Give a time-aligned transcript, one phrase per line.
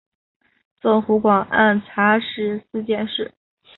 [0.81, 3.35] 赠湖广按察使司佥事。